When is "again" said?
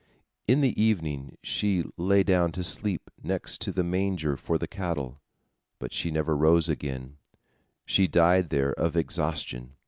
6.67-7.17